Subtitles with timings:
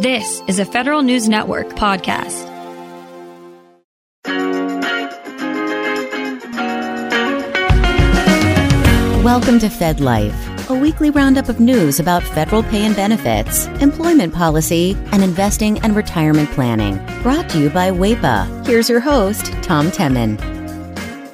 [0.00, 2.44] This is a Federal News Network podcast.
[9.24, 14.34] Welcome to Fed Life, a weekly roundup of news about federal pay and benefits, employment
[14.34, 16.98] policy, and investing and retirement planning.
[17.22, 18.66] Brought to you by WAEPA.
[18.66, 20.38] Here's your host, Tom Temin.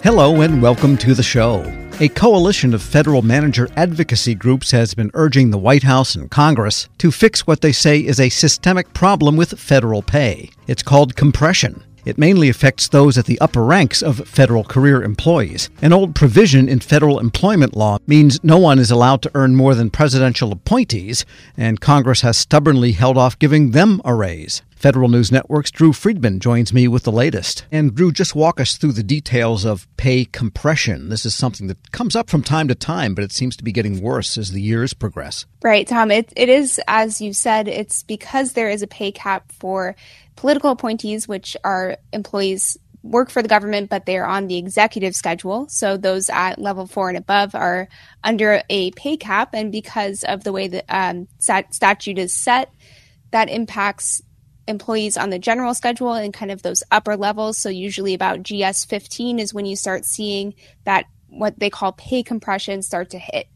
[0.05, 1.65] Hello, and welcome to the show.
[2.01, 6.89] A coalition of federal manager advocacy groups has been urging the White House and Congress
[6.99, 10.51] to fix what they say is a systemic problem with federal pay.
[10.67, 11.85] It's called compression.
[12.05, 15.71] It mainly affects those at the upper ranks of federal career employees.
[15.81, 19.77] An old provision in federal employment law means no one is allowed to earn more
[19.77, 21.25] than presidential appointees,
[21.57, 24.63] and Congress has stubbornly held off giving them a raise.
[24.83, 27.65] Federal News Network's Drew Friedman joins me with the latest.
[27.71, 31.09] And Drew, just walk us through the details of pay compression.
[31.09, 33.71] This is something that comes up from time to time, but it seems to be
[33.71, 35.47] getting worse as the years progress.
[35.63, 36.11] Right, Tom.
[36.11, 39.95] It, it is, as you said, it's because there is a pay cap for
[40.35, 45.69] political appointees, which are employees work for the government, but they're on the executive schedule.
[45.69, 47.89] So those at level four and above are
[48.25, 49.51] under a pay cap.
[49.55, 52.73] And because of the way the um, stat- statute is set,
[53.31, 54.23] that impacts
[54.67, 57.59] employees on the general schedule and kind of those upper levels.
[57.59, 62.23] So usually about GS 15 is when you start seeing that what they call pay
[62.23, 63.49] compression start to hit.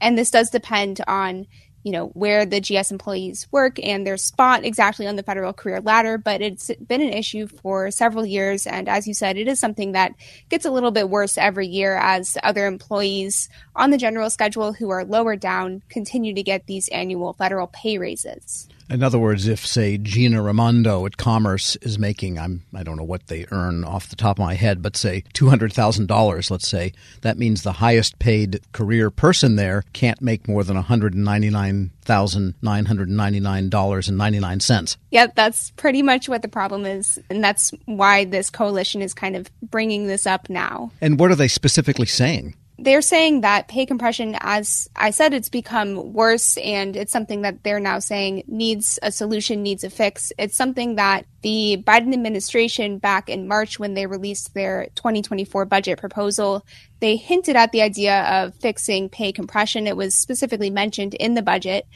[0.00, 1.46] And this does depend on
[1.84, 5.82] you know where the GS employees work and their spot exactly on the federal career
[5.82, 9.60] ladder but it's been an issue for several years and as you said it is
[9.60, 10.14] something that
[10.48, 14.88] gets a little bit worse every year as other employees on the general schedule who
[14.88, 19.66] are lower down continue to get these annual federal pay raises in other words, if
[19.66, 24.08] say Gina Raimondo at Commerce is making I'm I don't know what they earn off
[24.08, 27.62] the top of my head, but say two hundred thousand dollars, let's say, that means
[27.62, 31.90] the highest paid career person there can't make more than one hundred and ninety nine
[32.02, 34.96] thousand nine hundred and ninety nine dollars and ninety nine cents.
[35.10, 39.36] Yep, that's pretty much what the problem is, and that's why this coalition is kind
[39.36, 40.90] of bringing this up now.
[41.00, 42.54] And what are they specifically saying?
[42.76, 47.62] They're saying that pay compression, as I said, it's become worse and it's something that
[47.62, 50.32] they're now saying needs a solution, needs a fix.
[50.38, 56.00] It's something that the Biden administration, back in March when they released their 2024 budget
[56.00, 56.66] proposal,
[56.98, 59.86] they hinted at the idea of fixing pay compression.
[59.86, 61.86] It was specifically mentioned in the budget.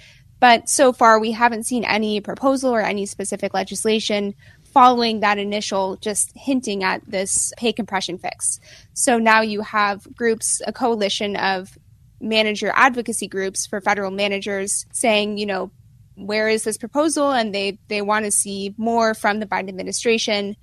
[0.40, 4.34] But so far, we haven't seen any proposal or any specific legislation
[4.72, 8.60] following that initial just hinting at this pay compression fix.
[8.94, 11.76] So now you have groups, a coalition of
[12.20, 15.70] manager advocacy groups for federal managers saying, you know,
[16.14, 17.30] where is this proposal?
[17.30, 20.56] And they, they want to see more from the Biden administration.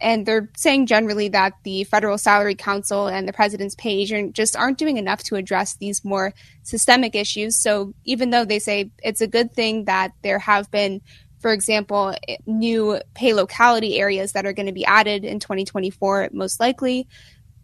[0.00, 4.56] And they're saying generally that the Federal Salary Council and the president's pay agent just
[4.56, 7.56] aren't doing enough to address these more systemic issues.
[7.56, 11.02] So even though they say it's a good thing that there have been
[11.42, 12.14] for example,
[12.46, 17.08] new pay locality areas that are going to be added in 2024, most likely,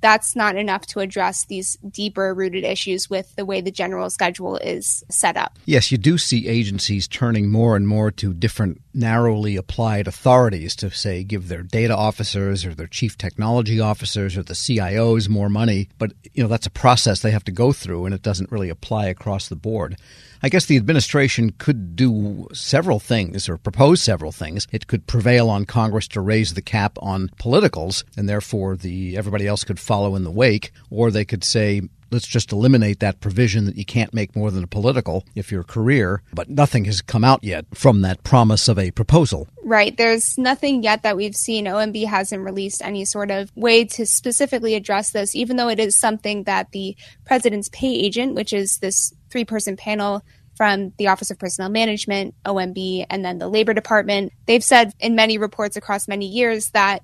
[0.00, 4.56] that's not enough to address these deeper rooted issues with the way the general schedule
[4.56, 5.58] is set up.
[5.64, 10.90] Yes, you do see agencies turning more and more to different narrowly applied authorities to
[10.90, 15.88] say give their data officers or their chief technology officers or the CIOs more money,
[15.98, 18.68] but you know that's a process they have to go through and it doesn't really
[18.68, 19.96] apply across the board.
[20.42, 24.66] I guess the administration could do several things or propose several things.
[24.72, 29.46] It could prevail on Congress to raise the cap on politicals, and therefore the everybody
[29.46, 33.64] else could follow in the wake, or they could say let's just eliminate that provision
[33.66, 36.22] that you can't make more than a political if you're a career.
[36.32, 39.48] But nothing has come out yet from that promise of a proposal.
[39.62, 39.96] Right.
[39.96, 41.66] There's nothing yet that we've seen.
[41.66, 45.96] OMB hasn't released any sort of way to specifically address this, even though it is
[45.96, 50.22] something that the president's pay agent, which is this three person panel
[50.56, 55.14] from the Office of Personnel Management, OMB, and then the Labor Department, they've said in
[55.14, 57.02] many reports across many years that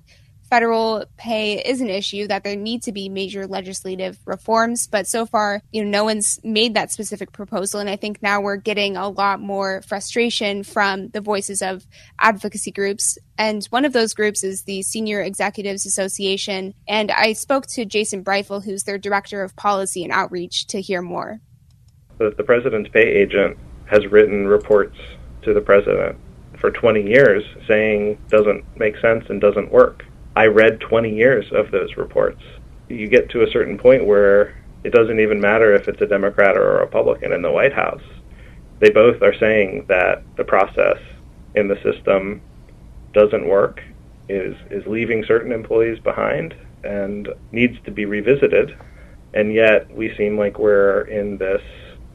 [0.49, 5.25] federal pay is an issue that there need to be major legislative reforms but so
[5.25, 8.95] far you know no one's made that specific proposal and i think now we're getting
[8.95, 11.85] a lot more frustration from the voices of
[12.19, 17.65] advocacy groups and one of those groups is the senior executives association and i spoke
[17.65, 21.39] to jason Briefel who's their director of policy and outreach to hear more
[22.17, 24.97] the, the president's pay agent has written reports
[25.43, 26.17] to the president
[26.59, 30.03] for 20 years saying doesn't make sense and doesn't work
[30.35, 32.41] I read 20 years of those reports.
[32.89, 36.57] You get to a certain point where it doesn't even matter if it's a Democrat
[36.57, 38.03] or a Republican in the White House.
[38.79, 40.97] They both are saying that the process
[41.55, 42.41] in the system
[43.13, 43.81] doesn't work,
[44.27, 46.53] is is leaving certain employees behind
[46.83, 48.77] and needs to be revisited.
[49.33, 51.61] And yet we seem like we're in this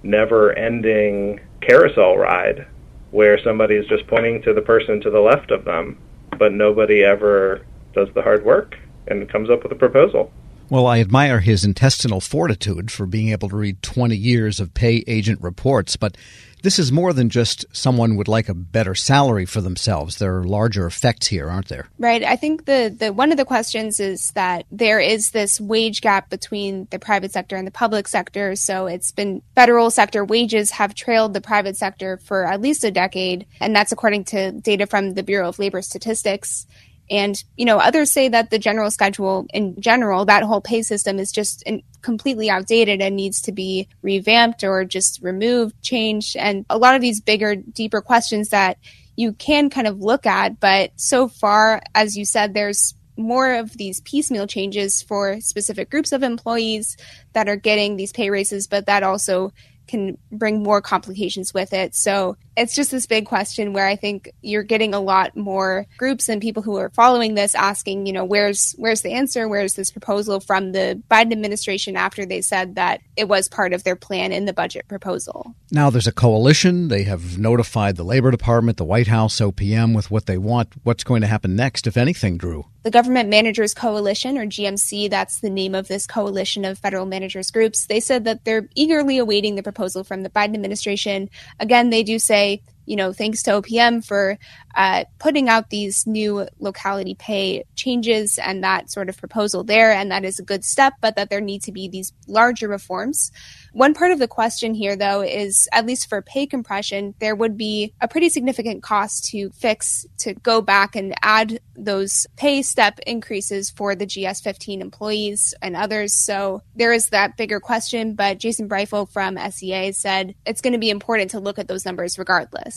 [0.02, 2.67] never-ending carousel ride
[3.11, 5.99] where somebody is just pointing to the person to the left of them,
[6.38, 8.76] but nobody ever does the hard work
[9.08, 10.32] and comes up with a proposal.
[10.70, 15.02] Well, I admire his intestinal fortitude for being able to read 20 years of pay
[15.08, 16.17] agent reports, but
[16.62, 20.19] this is more than just someone would like a better salary for themselves.
[20.19, 21.88] There are larger effects here, aren't there?
[21.99, 22.22] Right.
[22.22, 26.31] I think the, the one of the questions is that there is this wage gap
[26.31, 28.55] between the private sector and the public sector.
[28.55, 32.93] So it's been federal sector wages have trailed the private sector for at least a
[32.93, 36.67] decade, and that's according to data from the Bureau of Labor Statistics.
[37.10, 41.18] And, you know, others say that the general schedule in general, that whole pay system
[41.18, 41.64] is just
[42.02, 46.36] completely outdated and needs to be revamped or just removed, changed.
[46.36, 48.78] And a lot of these bigger, deeper questions that
[49.16, 50.60] you can kind of look at.
[50.60, 56.12] But so far, as you said, there's more of these piecemeal changes for specific groups
[56.12, 56.96] of employees
[57.32, 59.52] that are getting these pay raises, but that also
[59.90, 61.94] can bring more complications with it.
[61.94, 66.28] So it's just this big question where I think you're getting a lot more groups
[66.28, 69.48] and people who are following this asking, you know, where's where's the answer?
[69.48, 73.82] Where's this proposal from the Biden administration after they said that it was part of
[73.84, 75.54] their plan in the budget proposal?
[75.72, 76.88] Now there's a coalition.
[76.88, 80.75] They have notified the Labor Department, the White House, OPM with what they want.
[80.82, 82.66] What's going to happen next, if anything, Drew?
[82.82, 87.50] The Government Managers Coalition, or GMC, that's the name of this coalition of federal managers
[87.50, 91.29] groups, they said that they're eagerly awaiting the proposal from the Biden administration.
[91.59, 94.38] Again, they do say you know, thanks to OPM for
[94.75, 99.93] uh, putting out these new locality pay changes and that sort of proposal there.
[99.93, 103.32] And that is a good step, but that there need to be these larger reforms.
[103.73, 107.56] One part of the question here, though, is at least for pay compression, there would
[107.56, 112.99] be a pretty significant cost to fix, to go back and add those pay step
[113.06, 116.15] increases for the GS 15 employees and others.
[116.15, 118.15] So there is that bigger question.
[118.15, 121.87] But Jason Briefel from SEA said it's going to be important to look at those
[121.87, 122.69] numbers regardless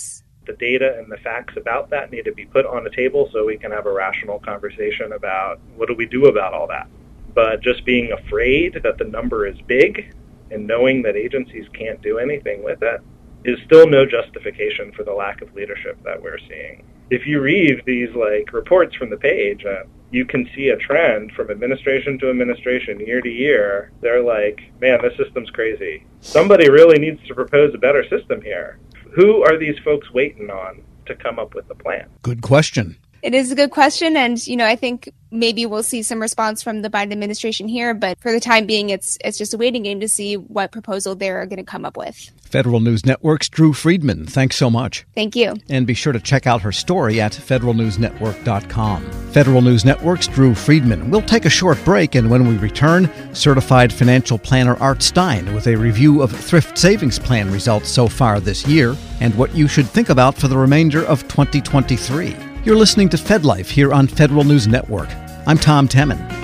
[0.45, 3.45] the data and the facts about that need to be put on the table so
[3.45, 6.87] we can have a rational conversation about what do we do about all that.
[7.33, 10.13] But just being afraid that the number is big
[10.51, 13.01] and knowing that agencies can't do anything with it
[13.45, 16.85] is still no justification for the lack of leadership that we're seeing.
[17.09, 20.77] If you read these like reports from the pay agent, uh, you can see a
[20.77, 23.91] trend from administration to administration, year to year.
[24.01, 26.05] They're like, man, this system's crazy.
[26.21, 28.77] Somebody really needs to propose a better system here.
[29.15, 32.07] Who are these folks waiting on to come up with the plan?
[32.21, 32.97] Good question.
[33.21, 34.17] It is a good question.
[34.17, 37.93] And, you know, I think maybe we'll see some response from the Biden administration here,
[37.93, 41.15] but for the time being, it's it's just a waiting game to see what proposal
[41.15, 42.31] they're going to come up with.
[42.53, 45.07] Federal News Network's Drew Friedman, thanks so much.
[45.15, 45.55] Thank you.
[45.69, 49.11] And be sure to check out her story at federalnewsnetwork.com.
[49.31, 51.09] Federal News Network's Drew Friedman.
[51.09, 55.65] We'll take a short break, and when we return, certified financial planner Art Stein with
[55.65, 59.87] a review of thrift savings plan results so far this year and what you should
[59.87, 62.35] think about for the remainder of 2023.
[62.65, 65.09] You're listening to FedLife here on Federal News Network.
[65.47, 66.42] I'm Tom Temin.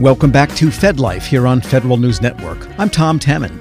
[0.00, 2.66] Welcome back to FedLife here on Federal News Network.
[2.78, 3.60] I'm Tom Temin.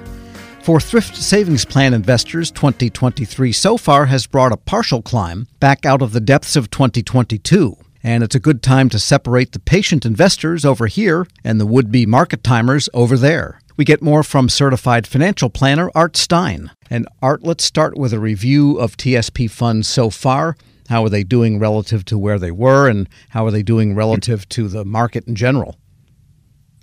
[0.62, 6.02] For thrift savings plan investors, 2023 so far has brought a partial climb back out
[6.02, 7.76] of the depths of 2022.
[8.02, 11.92] And it's a good time to separate the patient investors over here and the would
[11.92, 13.60] be market timers over there.
[13.76, 16.72] We get more from certified financial planner Art Stein.
[16.90, 20.56] And Art, let's start with a review of TSP funds so far.
[20.88, 24.50] How are they doing relative to where they were, and how are they doing relative
[24.50, 25.79] to the market in general?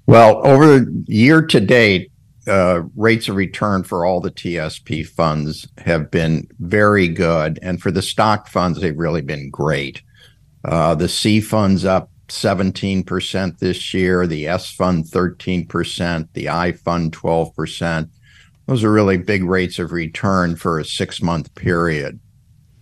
[0.07, 2.13] Well, over year to date,
[2.47, 7.59] uh, rates of return for all the TSP funds have been very good.
[7.61, 10.03] And for the stock funds, they've really been great.
[10.65, 17.13] Uh, the C funds up 17% this year, the S fund 13%, the I fund
[17.13, 18.09] 12%.
[18.67, 22.19] Those are really big rates of return for a six month period.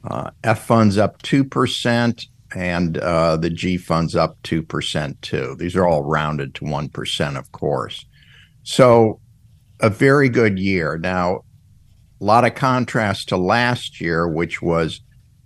[0.02, 5.56] Uh, F funds up 2%, and uh, the G funds up 2% too.
[5.58, 8.06] These are all rounded to 1%, of course.
[8.62, 9.20] So
[9.80, 10.96] a very good year.
[10.96, 11.42] Now,
[12.20, 15.00] a lot of contrast to last year, which was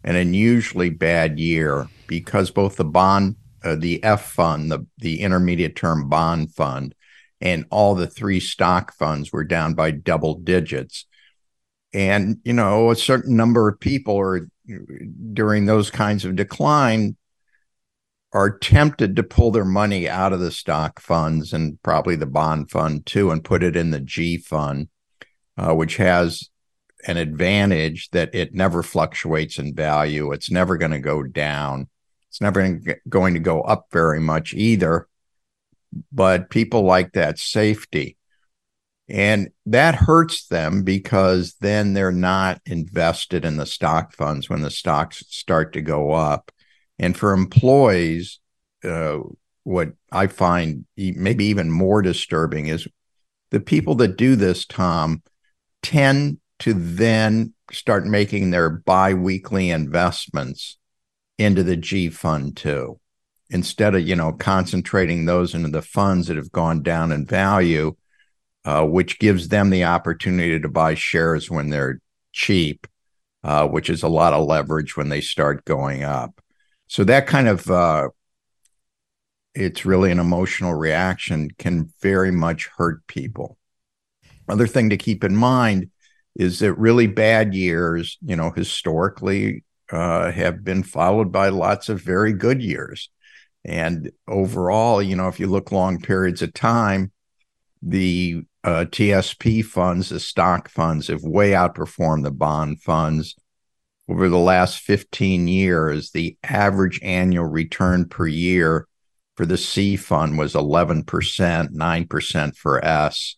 [0.04, 5.76] an unusually bad year because both the bond, uh, the F fund, the, the intermediate
[5.76, 6.94] term bond fund,
[7.40, 11.06] and all the three stock funds were down by double digits.
[11.92, 14.48] And, you know, a certain number of people are
[15.32, 17.16] during those kinds of decline
[18.32, 22.70] are tempted to pull their money out of the stock funds and probably the bond
[22.70, 24.88] fund too and put it in the G fund,
[25.56, 26.50] uh, which has
[27.06, 30.32] an advantage that it never fluctuates in value.
[30.32, 31.88] It's never going to go down.
[32.28, 35.08] It's never going to go up very much either.
[36.12, 38.18] But people like that safety.
[39.08, 44.70] And that hurts them because then they're not invested in the stock funds when the
[44.70, 46.52] stocks start to go up.
[46.98, 48.38] And for employees,
[48.84, 49.20] uh,
[49.64, 52.86] what I find maybe even more disturbing is
[53.50, 55.22] the people that do this, Tom,
[55.82, 60.76] tend to then start making their biweekly investments
[61.38, 62.98] into the G fund too.
[63.50, 67.94] Instead of, you know, concentrating those into the funds that have gone down in value,
[68.68, 72.86] uh, which gives them the opportunity to buy shares when they're cheap,
[73.42, 76.38] uh, which is a lot of leverage when they start going up.
[76.86, 78.10] So that kind of uh,
[79.54, 83.56] it's really an emotional reaction can very much hurt people.
[84.50, 85.90] Other thing to keep in mind
[86.36, 92.02] is that really bad years, you know, historically uh, have been followed by lots of
[92.02, 93.08] very good years.
[93.64, 97.12] And overall, you know, if you look long periods of time,
[97.80, 103.36] the uh, TSP funds, the stock funds, have way outperformed the bond funds.
[104.08, 108.88] Over the last 15 years, the average annual return per year
[109.36, 113.36] for the C fund was 11%, 9% for S.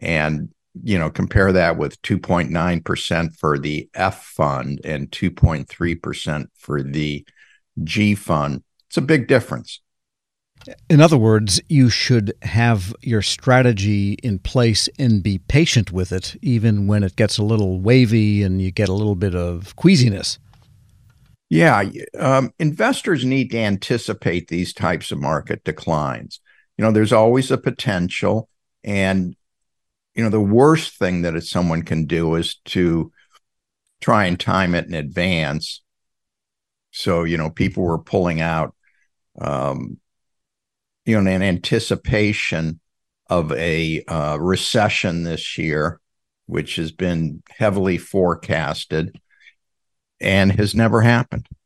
[0.00, 0.50] And
[0.82, 7.26] you know, compare that with 2.9% for the F fund and 2.3% for the
[7.82, 8.62] G fund.
[8.88, 9.80] It's a big difference.
[10.88, 16.36] In other words, you should have your strategy in place and be patient with it,
[16.42, 20.38] even when it gets a little wavy and you get a little bit of queasiness.
[21.48, 21.84] Yeah,
[22.18, 26.40] um, investors need to anticipate these types of market declines.
[26.76, 28.48] You know, there's always a potential,
[28.82, 29.36] and
[30.14, 33.12] you know the worst thing that someone can do is to
[34.00, 35.82] try and time it in advance
[36.90, 38.74] so you know people were pulling out
[39.40, 39.98] um,
[41.06, 42.80] you know in anticipation
[43.28, 46.00] of a uh, recession this year
[46.46, 49.18] which has been heavily forecasted
[50.20, 51.46] and has never happened.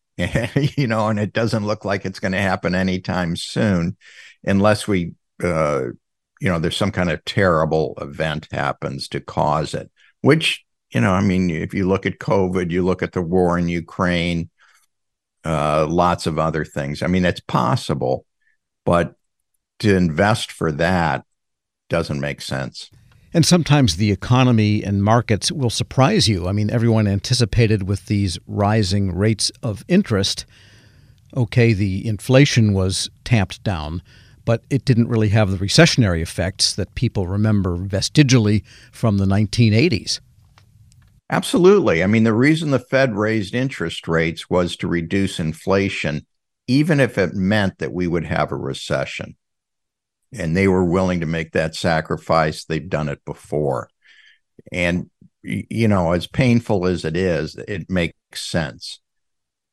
[0.76, 3.96] You know and it doesn't look like it's going to happen anytime soon
[4.44, 5.84] unless we uh,
[6.40, 11.12] you know there's some kind of terrible event happens to cause it which you know
[11.12, 14.50] i mean if you look at covid you look at the war in ukraine
[15.42, 17.02] uh, lots of other things.
[17.02, 18.26] I mean it's possible
[18.84, 19.14] but
[19.80, 21.24] to invest for that
[21.88, 22.90] doesn't make sense
[23.32, 26.48] and sometimes the economy and markets will surprise you.
[26.48, 30.46] I mean, everyone anticipated with these rising rates of interest,
[31.36, 34.02] okay, the inflation was tamped down,
[34.44, 40.18] but it didn't really have the recessionary effects that people remember vestigially from the 1980s.
[41.30, 42.02] Absolutely.
[42.02, 46.26] I mean, the reason the Fed raised interest rates was to reduce inflation,
[46.66, 49.36] even if it meant that we would have a recession.
[50.32, 52.64] And they were willing to make that sacrifice.
[52.64, 53.90] They've done it before.
[54.72, 55.10] And,
[55.42, 59.00] you know, as painful as it is, it makes sense.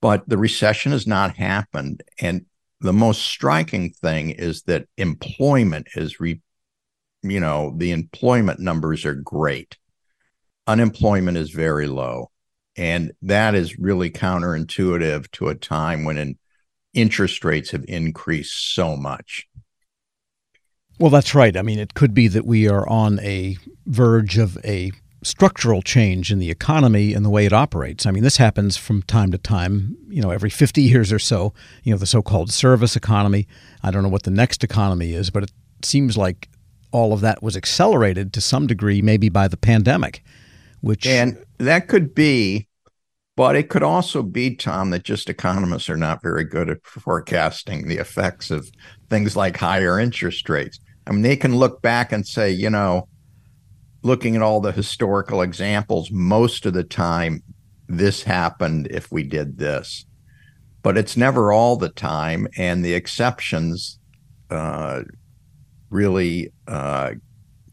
[0.02, 2.04] But the recession has not happened.
[2.20, 2.46] And
[2.80, 6.42] the most striking thing is that employment is re,
[7.24, 9.78] you know, the employment numbers are great.
[10.68, 12.32] Unemployment is very low.
[12.76, 16.38] And that is really counterintuitive to a time when in,
[16.94, 19.48] interest rates have increased so much.
[21.00, 21.56] Well, that's right.
[21.56, 24.92] I mean, it could be that we are on a verge of a
[25.24, 28.06] structural change in the economy and the way it operates.
[28.06, 31.54] I mean, this happens from time to time, you know, every 50 years or so,
[31.84, 33.48] you know, the so called service economy.
[33.84, 35.52] I don't know what the next economy is, but it
[35.84, 36.50] seems like
[36.92, 40.24] all of that was accelerated to some degree, maybe by the pandemic,
[40.82, 41.06] which.
[41.06, 42.68] And that could be,
[43.36, 47.88] but it could also be, Tom, that just economists are not very good at forecasting
[47.88, 48.72] the effects of
[49.10, 50.80] things like higher interest rates.
[51.08, 53.08] I mean, they can look back and say, you know,
[54.04, 57.42] looking at all the historical examples, most of the time
[57.88, 60.06] this happened if we did this.
[60.84, 62.48] But it's never all the time.
[62.58, 64.00] And the exceptions
[64.50, 65.04] uh,
[65.90, 67.12] really uh,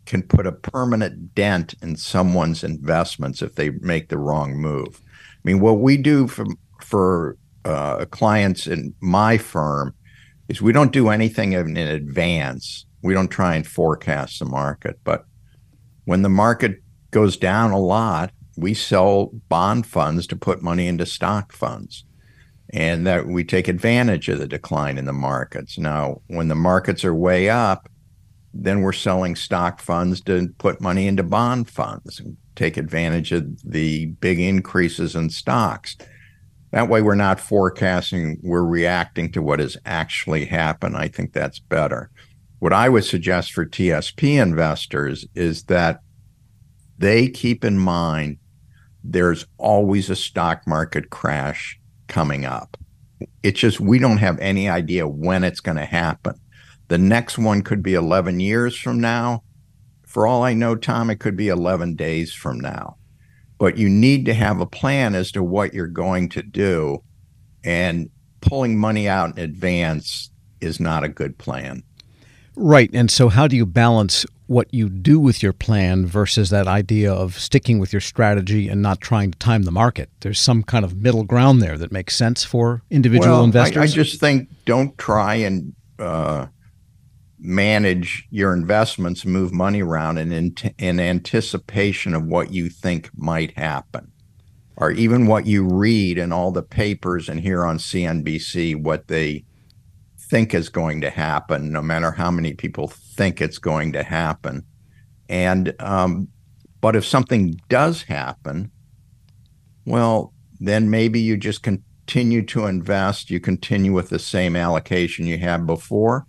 [0.06, 5.00] can put a permanent dent in someone's investments if they make the wrong move.
[5.04, 6.46] I mean, what we do for,
[6.80, 9.94] for uh, clients in my firm
[10.48, 12.86] is we don't do anything in, in advance.
[13.04, 15.26] We don't try and forecast the market, but
[16.06, 21.06] when the market goes down a lot, we sell bond funds to put money into
[21.06, 22.04] stock funds.
[22.70, 25.78] and that we take advantage of the decline in the markets.
[25.78, 27.88] Now, when the markets are way up,
[28.52, 33.62] then we're selling stock funds to put money into bond funds and take advantage of
[33.62, 35.96] the big increases in stocks.
[36.70, 40.96] That way, we're not forecasting, we're reacting to what has actually happened.
[40.96, 42.10] I think that's better.
[42.64, 46.00] What I would suggest for TSP investors is that
[46.96, 48.38] they keep in mind
[49.02, 51.78] there's always a stock market crash
[52.08, 52.78] coming up.
[53.42, 56.40] It's just we don't have any idea when it's going to happen.
[56.88, 59.42] The next one could be 11 years from now.
[60.06, 62.96] For all I know, Tom, it could be 11 days from now.
[63.58, 67.02] But you need to have a plan as to what you're going to do.
[67.62, 68.08] And
[68.40, 70.30] pulling money out in advance
[70.62, 71.82] is not a good plan.
[72.56, 72.90] Right.
[72.92, 77.12] And so, how do you balance what you do with your plan versus that idea
[77.12, 80.08] of sticking with your strategy and not trying to time the market?
[80.20, 83.76] There's some kind of middle ground there that makes sense for individual well, investors.
[83.76, 86.46] I, I, just think don't try and uh,
[87.38, 93.56] manage your investments, move money around in, in, in anticipation of what you think might
[93.58, 94.12] happen.
[94.76, 99.44] Or even what you read in all the papers and hear on CNBC, what they
[100.34, 104.66] think is going to happen, no matter how many people think it's going to happen.
[105.28, 106.26] And, um,
[106.80, 108.72] but if something does happen,
[109.86, 115.38] well, then maybe you just continue to invest, you continue with the same allocation you
[115.38, 116.26] had before,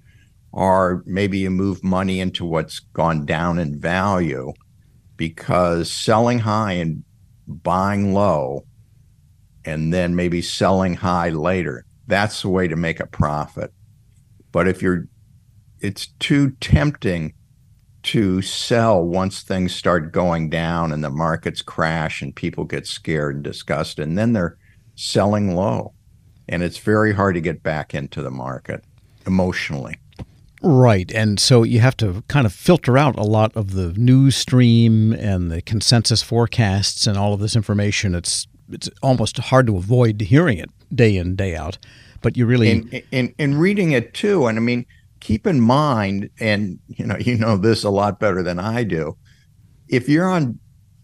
[0.51, 4.53] or maybe you move money into what's gone down in value
[5.17, 7.03] because selling high and
[7.47, 8.67] buying low
[9.65, 13.73] and then maybe selling high later that's the way to make a profit
[14.55, 15.09] but if you're,
[15.81, 17.33] it's too tempting
[18.03, 23.35] to sell once things start going down and the markets crash and people get scared
[23.35, 24.57] and disgusted, and then they're
[24.95, 25.93] selling low.
[26.47, 28.85] And it's very hard to get back into the market
[29.27, 29.97] emotionally.
[30.61, 31.11] Right.
[31.11, 35.11] And so you have to kind of filter out a lot of the news stream
[35.11, 38.15] and the consensus forecasts and all of this information.
[38.15, 41.77] It's it's almost hard to avoid hearing it day in, day out
[42.25, 44.47] but you really in, in, in reading it too.
[44.47, 44.87] And I mean,
[45.19, 49.15] keep in mind, and you know, you know this a lot better than I do.
[49.87, 50.59] If you're on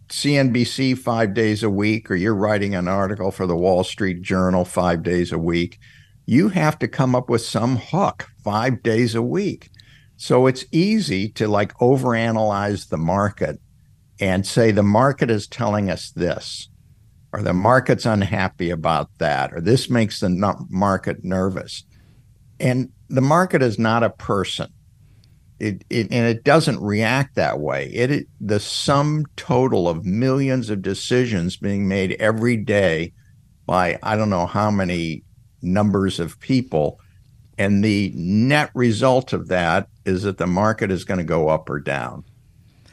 [0.10, 4.65] CNBC five days a week, or you're writing an article for the Wall Street Journal
[4.65, 5.77] five days a week,
[6.25, 9.69] you have to come up with some hook five days a week.
[10.17, 13.62] So it's easy to like overanalyze the market
[14.19, 16.67] and say the market is telling us this
[17.34, 21.84] or the market's unhappy about that, or this makes the market nervous.
[22.60, 24.72] And the market is not a person.
[25.60, 27.88] It, it, and it doesn't react that way.
[27.94, 33.13] It, it the sum total of millions of decisions being made every day
[33.67, 35.24] by I don't know how many
[35.62, 37.00] numbers of people,
[37.60, 41.70] and the net result of that is that the market is going to go up
[41.70, 42.24] or down.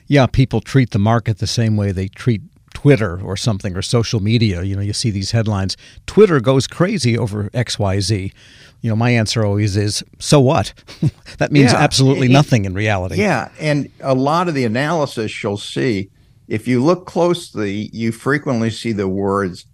[0.06, 2.42] Yeah, people treat the market the same way they treat
[2.88, 4.62] Twitter or something or social media.
[4.62, 5.76] You know, you see these headlines.
[6.06, 8.32] Twitter goes crazy over XYZ.
[8.80, 10.72] You know, my answer always is, so what?
[11.38, 13.16] that means yeah, absolutely it, nothing in reality.
[13.16, 13.50] Yeah.
[13.60, 16.08] And a lot of the analysis you'll see,
[16.46, 19.66] if you look closely, you frequently see the words,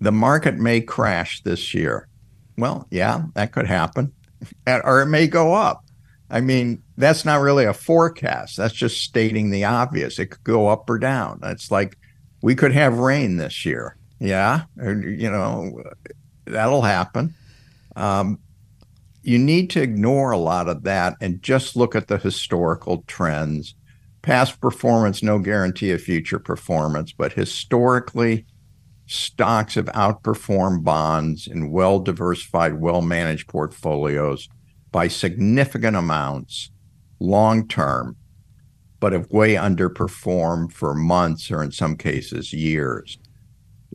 [0.00, 2.08] the market may crash this year.
[2.58, 4.12] Well, yeah, that could happen.
[4.66, 5.84] or it may go up.
[6.28, 8.56] I mean, that's not really a forecast.
[8.56, 10.18] That's just stating the obvious.
[10.18, 11.38] It could go up or down.
[11.44, 11.96] It's like
[12.46, 13.96] we could have rain this year.
[14.20, 15.82] Yeah, you know,
[16.44, 17.34] that'll happen.
[17.96, 18.38] Um,
[19.24, 23.74] you need to ignore a lot of that and just look at the historical trends.
[24.22, 28.46] Past performance, no guarantee of future performance, but historically,
[29.06, 34.48] stocks have outperformed bonds in well diversified, well managed portfolios
[34.92, 36.70] by significant amounts
[37.18, 38.14] long term
[39.06, 43.18] but have way underperformed for months or in some cases years.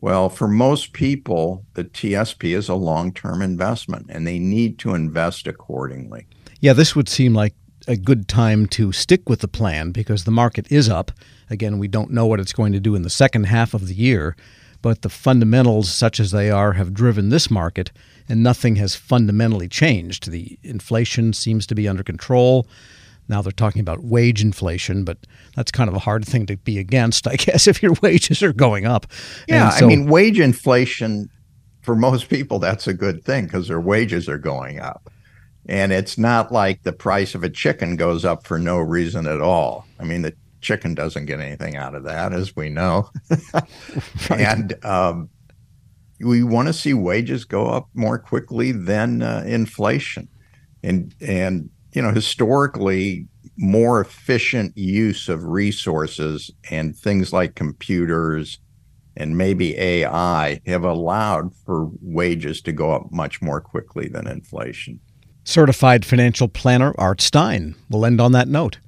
[0.00, 4.94] Well, for most people, the TSP is a long term investment and they need to
[4.94, 6.26] invest accordingly.
[6.60, 7.52] Yeah, this would seem like
[7.86, 11.12] a good time to stick with the plan because the market is up.
[11.50, 13.94] Again, we don't know what it's going to do in the second half of the
[13.94, 14.34] year,
[14.80, 17.92] but the fundamentals, such as they are, have driven this market,
[18.30, 20.30] and nothing has fundamentally changed.
[20.30, 22.66] The inflation seems to be under control.
[23.28, 25.18] Now they're talking about wage inflation, but
[25.56, 28.52] that's kind of a hard thing to be against, I guess, if your wages are
[28.52, 29.06] going up.
[29.48, 31.30] Yeah, so, I mean, wage inflation
[31.82, 35.10] for most people, that's a good thing because their wages are going up.
[35.66, 39.40] And it's not like the price of a chicken goes up for no reason at
[39.40, 39.86] all.
[40.00, 43.10] I mean, the chicken doesn't get anything out of that, as we know.
[44.30, 45.28] And um,
[46.20, 50.28] we want to see wages go up more quickly than uh, inflation,
[50.82, 53.26] and and you know historically
[53.56, 58.58] more efficient use of resources and things like computers
[59.16, 65.00] and maybe AI have allowed for wages to go up much more quickly than inflation.
[65.44, 67.74] Certified financial planner Art Stein.
[67.90, 68.78] We'll end on that note.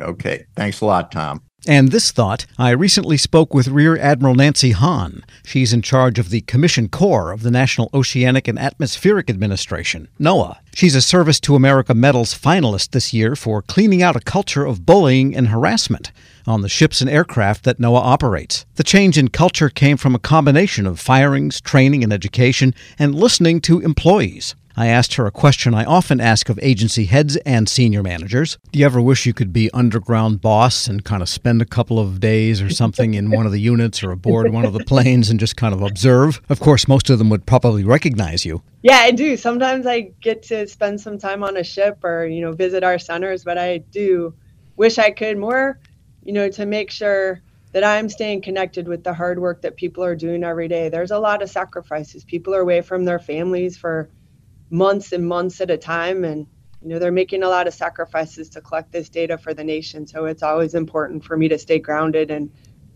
[0.00, 0.46] Okay.
[0.56, 1.42] Thanks a lot, Tom.
[1.66, 5.24] And this thought I recently spoke with Rear Admiral Nancy Hann.
[5.44, 10.58] She's in charge of the Commission Corps of the National Oceanic and Atmospheric Administration, NOAA.
[10.72, 14.86] She's a Service to America Medals finalist this year for cleaning out a culture of
[14.86, 16.12] bullying and harassment
[16.46, 18.64] on the ships and aircraft that NOAA operates.
[18.76, 23.60] The change in culture came from a combination of firings, training, and education, and listening
[23.62, 24.54] to employees.
[24.78, 28.58] I asked her a question I often ask of agency heads and senior managers.
[28.70, 31.98] Do you ever wish you could be Undercover Boss and kind of spend a couple
[31.98, 35.30] of days or something in one of the units or aboard one of the planes
[35.30, 36.40] and just kind of observe?
[36.48, 38.62] Of course, most of them would probably recognize you.
[38.82, 39.36] Yeah, I do.
[39.36, 43.00] Sometimes I get to spend some time on a ship or, you know, visit our
[43.00, 44.32] centers, but I do
[44.76, 45.80] wish I could more,
[46.22, 50.04] you know, to make sure that I'm staying connected with the hard work that people
[50.04, 50.88] are doing every day.
[50.88, 52.22] There's a lot of sacrifices.
[52.22, 54.08] People are away from their families for
[54.70, 56.46] months and months at a time and
[56.82, 60.06] you know they're making a lot of sacrifices to collect this data for the nation.
[60.06, 62.52] So it's always important for me to stay grounded and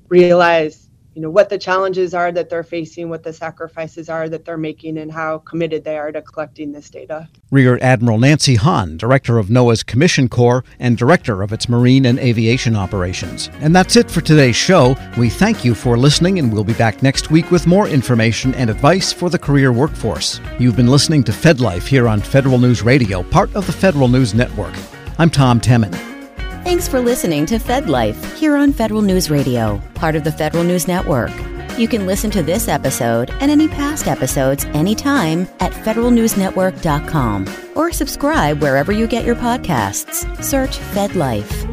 [0.08, 4.44] realize you know what the challenges are that they're facing what the sacrifices are that
[4.44, 7.28] they're making and how committed they are to collecting this data.
[7.50, 12.18] Rear admiral nancy hann director of noaa's commission corps and director of its marine and
[12.18, 13.50] aviation operations.
[13.60, 14.96] And that's it for today's show.
[15.18, 18.70] We thank you for listening and we'll be back next week with more information and
[18.70, 20.40] advice for the career workforce.
[20.58, 24.34] You've been listening to fedlife here on federal news radio part of the federal news
[24.34, 24.74] network.
[25.18, 26.11] I'm tom temin
[26.64, 30.64] Thanks for listening to Fed Life here on Federal News Radio, part of the Federal
[30.64, 31.32] News Network.
[31.76, 38.62] You can listen to this episode and any past episodes anytime at federalnewsnetwork.com or subscribe
[38.62, 40.42] wherever you get your podcasts.
[40.42, 41.66] Search Fed Life.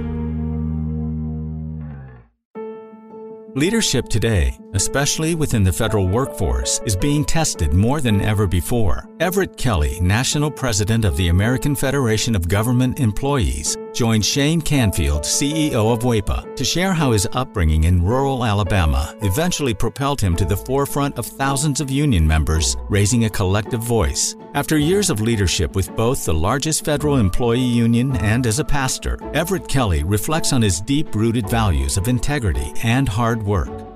[3.56, 9.08] Leadership today, especially within the federal workforce, is being tested more than ever before.
[9.20, 15.94] Everett Kelly, National President of the American Federation of Government Employees, joined Shane Canfield, CEO
[15.94, 20.58] of WAEPA, to share how his upbringing in rural Alabama eventually propelled him to the
[20.58, 24.36] forefront of thousands of union members, raising a collective voice.
[24.54, 29.20] After years of leadership with both the largest federal employee union and as a pastor,
[29.34, 33.89] Everett Kelly reflects on his deep rooted values of integrity and hard work.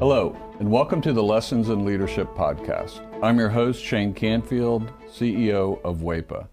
[0.00, 3.06] Hello, and welcome to the Lessons in Leadership podcast.
[3.22, 6.48] I'm your host, Shane Canfield, CEO of WAEPA.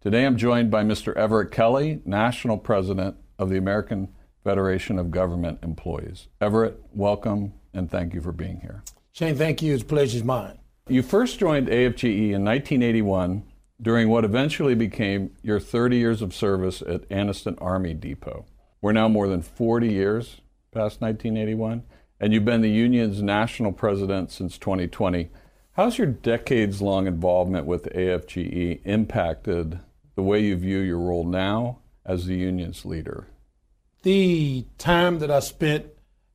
[0.00, 1.14] Today I'm joined by Mr.
[1.14, 4.08] Everett Kelly, National President of the American
[4.42, 6.26] Federation of Government Employees.
[6.40, 8.82] Everett, welcome and thank you for being here.
[9.12, 9.74] Shane, thank you.
[9.74, 10.58] It's a pleasure's mine.
[10.88, 13.44] You first joined AFGE in 1981
[13.80, 18.44] during what eventually became your 30 years of service at Anniston Army Depot.
[18.80, 20.40] We're now more than 40 years
[20.72, 21.84] past 1981,
[22.20, 25.30] and you've been the union's national president since 2020.
[25.72, 29.78] How's your decades long involvement with AFGE impacted
[30.16, 33.28] the way you view your role now as the union's leader?
[34.02, 35.86] The time that I spent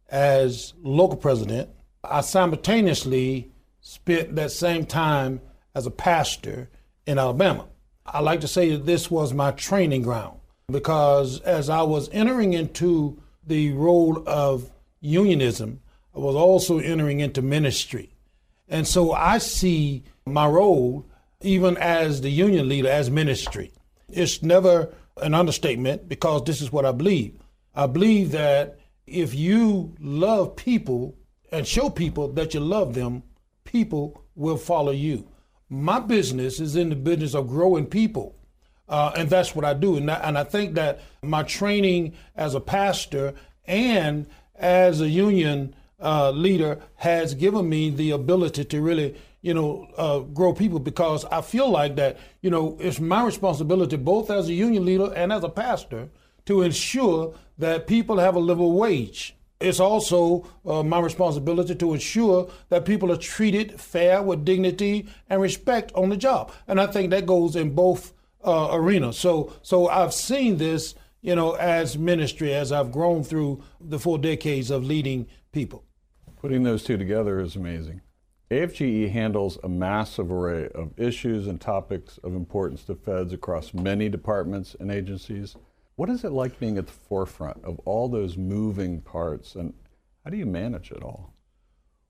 [0.10, 1.69] as local president,
[2.04, 5.41] I simultaneously spent that same time
[5.76, 6.69] as a pastor
[7.06, 7.67] in Alabama.
[8.06, 12.54] I like to say that this was my training ground because as I was entering
[12.54, 14.69] into the role of
[15.04, 15.82] unionism,
[16.16, 18.10] I was also entering into ministry.
[18.70, 21.06] And so I see my role,
[21.42, 23.72] even as the union leader, as ministry.
[24.10, 27.38] It's never an understatement because this is what I believe.
[27.76, 31.16] I believe that if you love people
[31.52, 33.24] and show people that you love them,
[33.63, 35.28] people will follow you.
[35.70, 38.36] My business is in the business of growing people.
[38.88, 39.98] Uh, and that's what I do.
[39.98, 43.34] And I, and I think that my training as a pastor
[43.66, 44.28] and
[44.63, 50.19] as a union uh, leader has given me the ability to really, you know, uh,
[50.19, 54.54] grow people because I feel like that, you know, it's my responsibility both as a
[54.54, 56.10] union leader and as a pastor
[56.45, 62.49] to ensure that people have a livable wage it's also uh, my responsibility to ensure
[62.67, 66.52] that people are treated fair with dignity and respect on the job.
[66.67, 68.12] And I think that goes in both
[68.43, 69.17] uh, arenas.
[69.17, 74.20] So, so I've seen this, you know, as ministry as I've grown through the four
[74.20, 75.86] decades of leading people.
[76.40, 78.02] Putting those two together is amazing.
[78.52, 84.10] AFGE handles a massive array of issues and topics of importance to feds across many
[84.10, 85.56] departments and agencies.
[85.96, 89.74] What is it like being at the forefront of all those moving parts, and
[90.26, 91.34] how do you manage it all?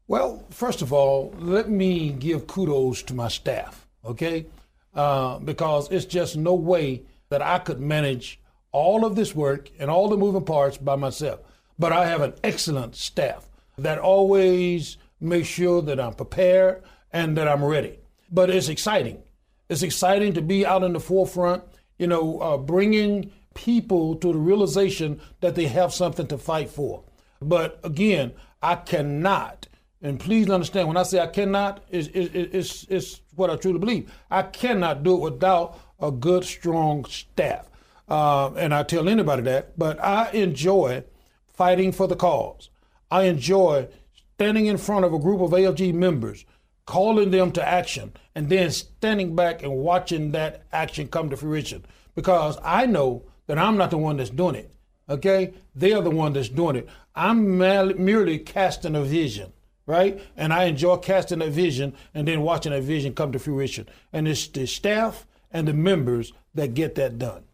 [0.07, 4.47] Well, first of all, let me give kudos to my staff, okay?
[4.93, 8.39] Uh, because it's just no way that I could manage
[8.73, 11.39] all of this work and all the moving parts by myself.
[11.79, 17.47] But I have an excellent staff that always makes sure that I'm prepared and that
[17.47, 17.99] I'm ready.
[18.29, 19.23] But it's exciting.
[19.69, 21.63] It's exciting to be out in the forefront,
[21.97, 27.03] you know, uh, bringing people to the realization that they have something to fight for.
[27.41, 29.67] But again, I cannot,
[30.01, 34.11] and please understand when I say I cannot, it's, it's, it's what I truly believe.
[34.31, 37.69] I cannot do it without a good, strong staff.
[38.13, 41.03] Uh, and I tell anybody that, but I enjoy
[41.47, 42.69] fighting for the cause.
[43.09, 43.87] I enjoy
[44.35, 46.45] standing in front of a group of AFGE members,
[46.85, 51.85] calling them to action, and then standing back and watching that action come to fruition.
[52.13, 54.71] Because I know that I'm not the one that's doing it.
[55.09, 55.55] Okay?
[55.73, 56.87] They are the one that's doing it.
[57.15, 59.53] I'm merely casting a vision,
[59.87, 60.21] right?
[60.37, 63.89] And I enjoy casting a vision and then watching that vision come to fruition.
[64.11, 67.45] And it's the staff and the members that get that done.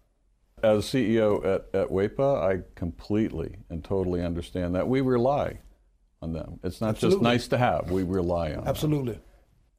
[0.63, 4.87] As CEO at, at WAEPA, I completely and totally understand that.
[4.87, 5.59] We rely
[6.21, 6.59] on them.
[6.63, 7.15] It's not Absolutely.
[7.15, 9.13] just nice to have, we rely on Absolutely.
[9.13, 9.21] Them.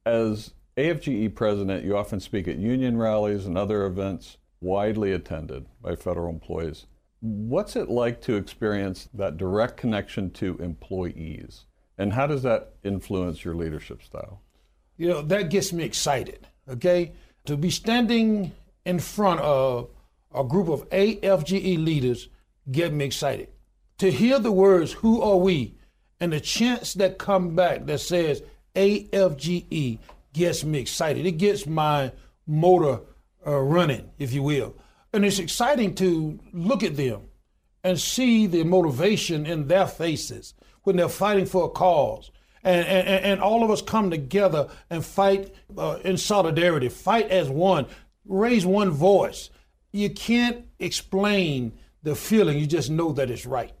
[0.05, 5.95] As AFGE president, you often speak at union rallies and other events widely attended by
[5.95, 6.85] federal employees.
[7.19, 11.65] What's it like to experience that direct connection to employees?
[11.97, 14.41] And how does that influence your leadership style?
[14.97, 17.11] You know, that gets me excited, okay?
[17.45, 18.53] To be standing
[18.85, 19.89] in front of
[20.33, 22.29] a group of AFGE leaders
[22.71, 23.49] get me excited.
[23.99, 25.75] To hear the words, who are we?
[26.19, 28.43] And the chants that come back that says
[28.75, 29.99] AFGE
[30.33, 31.25] gets me excited.
[31.25, 32.11] It gets my
[32.47, 33.01] motor
[33.45, 34.75] uh, running, if you will.
[35.13, 37.21] And it's exciting to look at them
[37.83, 42.31] and see the motivation in their faces when they're fighting for a cause.
[42.63, 47.49] And, and, and all of us come together and fight uh, in solidarity, fight as
[47.49, 47.87] one,
[48.25, 49.49] raise one voice.
[49.91, 51.73] You can't explain
[52.03, 53.73] the feeling, you just know that it's right.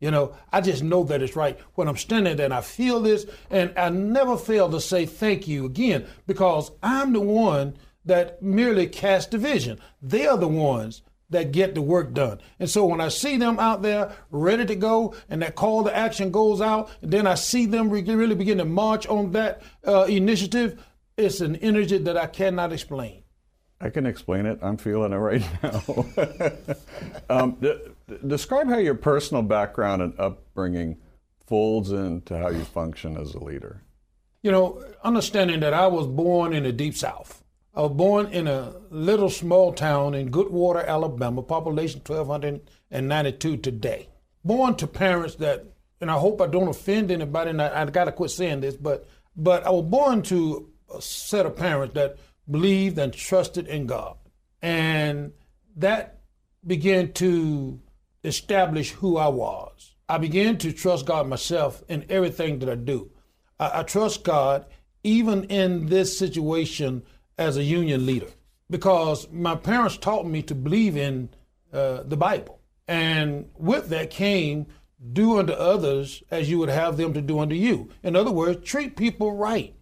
[0.00, 3.00] You know, I just know that it's right when I'm standing there and I feel
[3.00, 8.40] this, and I never fail to say thank you again because I'm the one that
[8.40, 9.80] merely cast the vision.
[10.00, 12.40] They are the ones that get the work done.
[12.58, 15.94] And so when I see them out there ready to go and that call to
[15.94, 20.04] action goes out, and then I see them really begin to march on that uh,
[20.04, 20.82] initiative,
[21.16, 23.24] it's an energy that I cannot explain.
[23.80, 24.58] I can explain it.
[24.62, 25.82] I'm feeling it right now.
[27.30, 27.78] um, d-
[28.26, 30.96] describe how your personal background and upbringing
[31.46, 33.82] folds into how you function as a leader.
[34.42, 37.42] You know, understanding that I was born in the deep south.
[37.74, 44.08] I was born in a little small town in Goodwater, Alabama, population 1,292 today.
[44.44, 45.64] Born to parents that,
[46.00, 48.74] and I hope I don't offend anybody, and I, I got to quit saying this,
[48.76, 52.16] but but I was born to a set of parents that
[52.50, 54.16] believed and trusted in God,
[54.62, 55.32] and
[55.76, 56.20] that
[56.66, 57.80] began to
[58.24, 59.94] establish who I was.
[60.08, 63.10] I began to trust God myself in everything that I do.
[63.60, 64.66] I, I trust God
[65.04, 67.02] even in this situation
[67.36, 68.28] as a union leader
[68.68, 71.28] because my parents taught me to believe in
[71.72, 72.60] uh, the Bible.
[72.86, 74.66] And with that came
[75.12, 77.88] do unto others as you would have them to do unto you.
[78.02, 79.74] In other words, treat people right.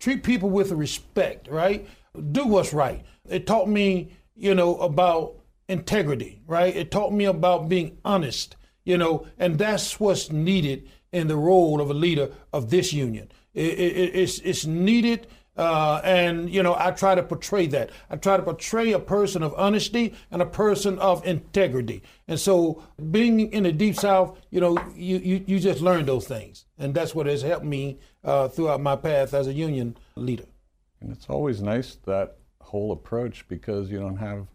[0.00, 1.86] Treat people with respect, right?
[2.30, 3.04] Do what's right.
[3.28, 5.36] It taught me, you know, about
[5.68, 6.74] integrity, right?
[6.74, 11.80] It taught me about being honest, you know, and that's what's needed in the role
[11.80, 13.30] of a leader of this union.
[13.54, 17.90] It, it, it's, it's needed uh, and, you know, I try to portray that.
[18.10, 22.02] I try to portray a person of honesty and a person of integrity.
[22.26, 26.26] And so being in the Deep South, you know, you, you, you just learn those
[26.26, 26.64] things.
[26.78, 30.46] And that's what has helped me uh, throughout my path as a union leader.
[31.04, 34.46] And it's always nice that whole approach because you don't have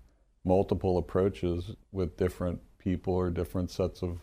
[0.44, 4.18] multiple approaches with different people or different sets of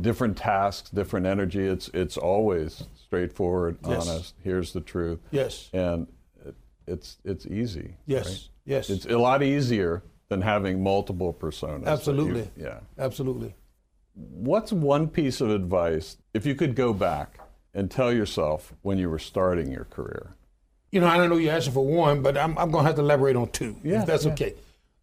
[0.00, 1.64] different tasks, different energy.
[1.64, 4.08] It's it's always straightforward, yes.
[4.08, 4.34] honest.
[4.42, 5.20] Here's the truth.
[5.30, 5.70] Yes.
[5.72, 6.08] And
[6.44, 6.56] it,
[6.88, 7.94] it's it's easy.
[8.04, 8.26] Yes.
[8.26, 8.48] Right?
[8.64, 8.90] Yes.
[8.90, 11.86] It's a lot easier than having multiple personas.
[11.86, 12.50] Absolutely.
[12.56, 12.80] You, yeah.
[12.98, 13.54] Absolutely.
[14.14, 17.38] What's one piece of advice if you could go back
[17.74, 20.34] and tell yourself when you were starting your career?
[20.90, 22.96] You know, I don't know you're asking for one, but I'm, I'm going to have
[22.96, 24.32] to elaborate on two, yeah, if that's yeah.
[24.32, 24.54] okay.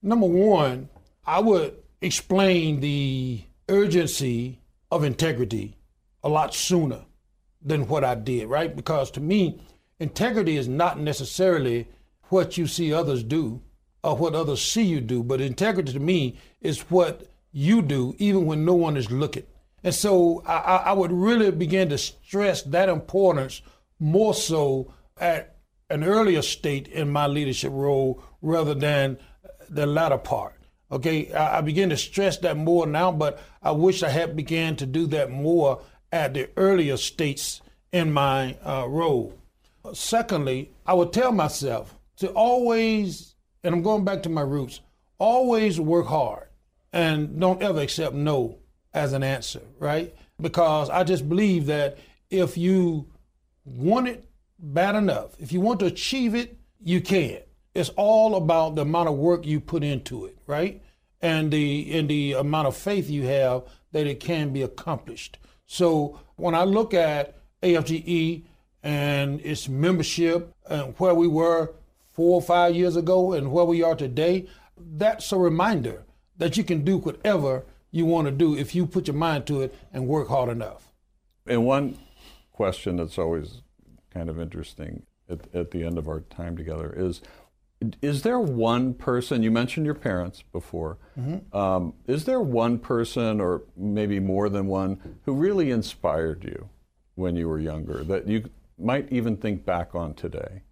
[0.02, 0.90] Number one,
[1.26, 4.60] I would explain the urgency
[4.92, 5.78] of integrity
[6.24, 7.06] a lot sooner
[7.62, 8.74] than what I did, right?
[8.76, 9.60] Because to me,
[10.00, 11.88] integrity is not necessarily
[12.30, 13.62] what you see others do
[14.04, 18.46] or what others see you do, but integrity to me is what you do even
[18.46, 19.44] when no one is looking.
[19.84, 23.62] And so I, I would really begin to stress that importance
[24.00, 25.57] more so at
[25.90, 29.18] an earlier state in my leadership role rather than
[29.70, 30.54] the latter part.
[30.92, 34.76] Okay, I, I begin to stress that more now, but I wish I had began
[34.78, 39.34] to do that more at the earlier states in my uh, role.
[39.94, 44.82] Secondly, I would tell myself to always, and I'm going back to my roots,
[45.18, 46.48] always work hard
[46.94, 48.60] and don't ever accept no
[48.94, 50.16] as an answer, right?
[50.40, 51.98] Because I just believe that
[52.30, 53.08] if you
[53.66, 54.27] want it
[54.60, 57.40] bad enough, if you want to achieve it, you can.
[57.74, 60.82] It's all about the amount of work you put into it, right?
[61.22, 65.38] And the and the amount of faith you have that it can be accomplished.
[65.66, 68.44] So when I look at AFGE
[68.84, 71.74] and its membership and where we were
[72.14, 76.04] four or five years ago and where we are today, that's a reminder
[76.38, 79.62] that you can do whatever you want to do if you put your mind to
[79.62, 80.92] it and work hard enough.
[81.46, 81.98] And one
[82.52, 83.62] question that's always
[84.18, 87.22] kind of interesting at, at the end of our time together is
[88.02, 91.56] is there one person you mentioned your parents before mm-hmm.
[91.56, 96.70] um, is there one person or maybe more than one who really inspired you
[97.14, 98.50] when you were younger that you
[98.80, 100.64] might even think back on today?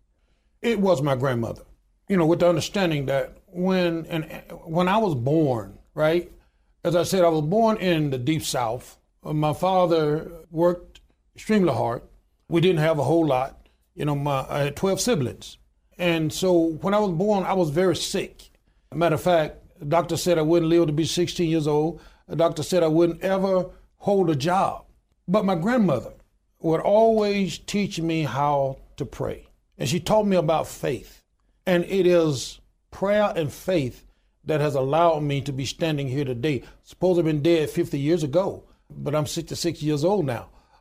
[0.63, 1.63] It was my grandmother.
[2.09, 4.23] You know with the understanding that when and
[4.63, 6.31] when i was born right?
[6.83, 8.97] As i said i was born in the deep south.
[9.23, 11.01] My father worked
[11.35, 12.01] extremely hard
[12.49, 15.57] we didn't have a whole lot you know my, i had 12 siblings
[15.97, 18.49] and so when I was born, I was very sick.
[18.93, 22.01] Matter of fact, the doctor said I wouldn't live to be 16 years old.
[22.27, 24.85] The doctor said I wouldn't ever hold a job.
[25.27, 26.13] But my grandmother
[26.59, 29.47] would always teach me how to pray.
[29.77, 31.23] And she taught me about faith.
[31.65, 32.59] And it is
[32.91, 34.05] prayer and faith
[34.45, 36.63] that has allowed me to be standing here today.
[36.83, 40.49] Suppose I've been dead 50 years ago, but I'm 66 years old now.